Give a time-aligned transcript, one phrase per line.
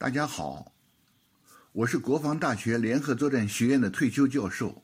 [0.00, 0.72] 大家好，
[1.72, 4.82] 我是国防大学联合作战学院的退休教授，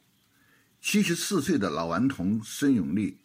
[0.78, 3.22] 七十四岁的老顽童孙永利，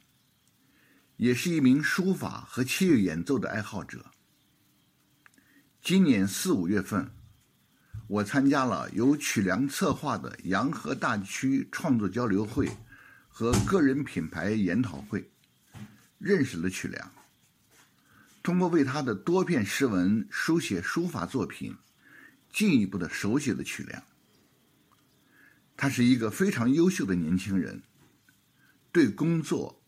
[1.18, 4.10] 也是一名书法和器乐演奏的爱好者。
[5.82, 7.12] 今年四五月份，
[8.08, 12.70] 我参加了由曲梁策划的洋河大区创作交流会
[13.28, 15.30] 和个人品牌研讨会，
[16.18, 17.12] 认识了曲梁。
[18.44, 21.76] 通过为他的多篇诗文书写书法作品，
[22.52, 24.04] 进一步的熟悉了曲梁。
[25.78, 27.82] 他是一个非常优秀的年轻人，
[28.92, 29.82] 对工作、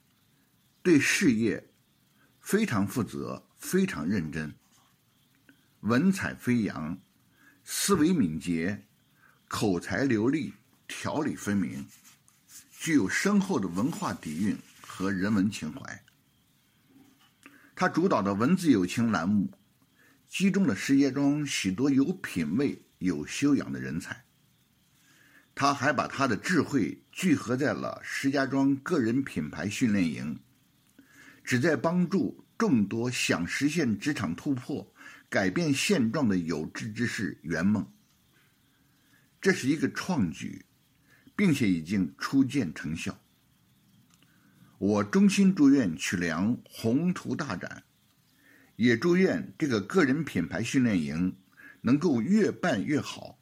[0.82, 1.72] 对事业
[2.40, 4.54] 非常负责、非常认真，
[5.82, 7.00] 文采飞扬，
[7.64, 8.86] 思维敏捷，
[9.48, 10.54] 口才流利，
[10.88, 11.86] 条理分明，
[12.72, 16.04] 具有深厚的文化底蕴和人文情怀。
[17.76, 19.52] 他主导的“文字友情”栏目，
[20.28, 24.24] 集中了石家庄许多有品位、有修养的人才。
[25.56, 30.40] 他还把他的智慧聚合在了石家庄个人品牌训练营，
[31.44, 34.94] 旨在帮助众多想实现职场突破、
[35.30, 37.92] 改变现状的有志之士圆梦。
[39.42, 40.64] 这是一个创举，
[41.36, 43.20] 并且已经初见成效。
[44.86, 47.86] 我衷心祝愿曲梁宏图大展，
[48.76, 51.38] 也祝愿这个个人品牌训练营
[51.80, 53.40] 能够越办越好，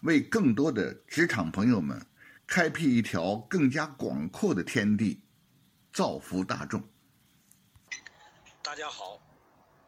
[0.00, 2.06] 为更多的职场朋友们
[2.46, 5.20] 开辟一条更加广阔的天地，
[5.92, 6.82] 造福大众。
[8.62, 9.20] 大家好，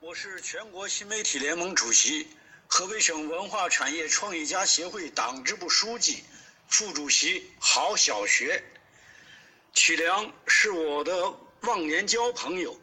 [0.00, 2.26] 我是全国新媒体联盟主席、
[2.66, 6.24] 河北省文化产业创业家协会党支部书记、
[6.68, 8.62] 副主席郝小学。
[9.74, 12.78] 曲良是我的忘年交朋友，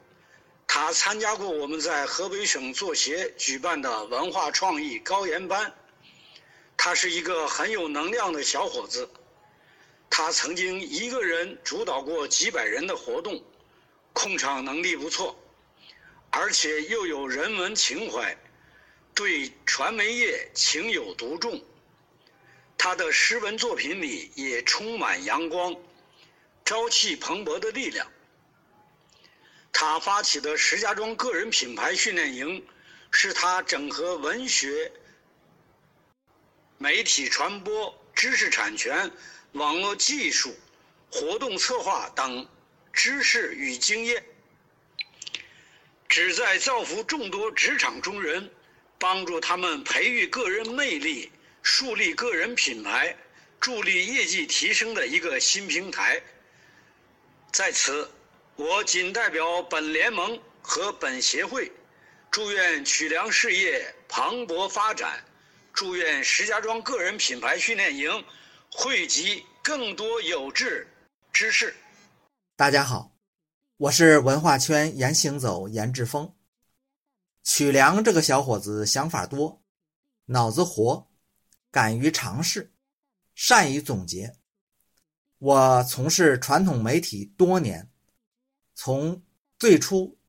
[0.68, 5.74] 他参加过我们在河北省作协举办的文化创意高研班。
[6.76, 9.10] 他是一个很有能量的小伙子，
[10.10, 13.42] 他曾经一个人主导过几百人的活动，
[14.12, 15.34] 控场能力不错，
[16.30, 18.38] 而且又有人文情怀，
[19.16, 21.64] 对传媒业情有独钟。
[22.78, 25.74] 他的诗文作品里也充满阳光。
[26.72, 28.10] 朝气蓬勃的力量。
[29.74, 32.66] 他发起的石家庄个人品牌训练营，
[33.12, 34.90] 是他整合文学、
[36.78, 39.12] 媒体传播、知识产权、
[39.52, 40.56] 网络技术、
[41.12, 42.48] 活动策划等
[42.94, 44.24] 知识与经验，
[46.08, 48.50] 旨在造福众多职场中人，
[48.98, 53.18] 帮助他们培育个人魅力，树立个人品牌，
[53.60, 56.24] 助力业绩提升的一个新平台。
[57.52, 58.10] 在此，
[58.56, 61.70] 我仅代表本联盟和本协会，
[62.32, 65.22] 祝愿曲梁事业蓬勃发展，
[65.74, 68.10] 祝愿石家庄个人品牌训练营
[68.72, 70.88] 汇集更多有志
[71.34, 71.76] 之士。
[72.56, 73.12] 大家好，
[73.76, 76.34] 我是文化圈严行走严志峰。
[77.44, 79.62] 曲梁这个小伙子想法多，
[80.28, 81.06] 脑子活，
[81.70, 82.72] 敢于尝试，
[83.36, 84.38] 善于总结。
[85.42, 87.90] 我从事传统媒体多年，
[88.76, 89.24] 从
[89.58, 90.20] 最初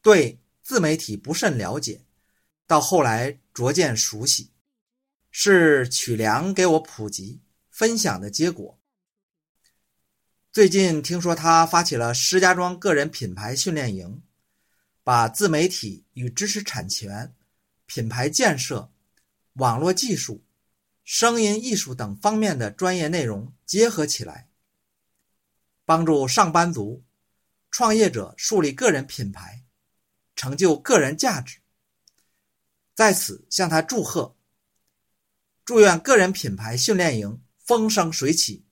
[0.00, 2.06] 对自媒体不甚了解，
[2.66, 4.52] 到后来逐渐熟悉，
[5.30, 8.80] 是曲梁给我普及分享的结果。
[10.50, 14.22] 最近听说他发起了石家庄个人品牌训练营，
[15.02, 17.34] 把自媒体与知识产权、
[17.84, 18.90] 品牌建设、
[19.56, 20.42] 网络技术、
[21.04, 24.48] 声音艺术等方面的专业内容结合起来。
[25.84, 27.04] 帮助上班族、
[27.70, 29.64] 创业者树立个人品牌，
[30.34, 31.58] 成就个人价值。
[32.94, 34.36] 在此向他祝贺，
[35.64, 38.64] 祝愿个人品牌训练营风生水起，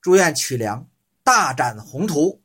[0.00, 0.88] 祝愿曲梁
[1.22, 2.41] 大展宏图。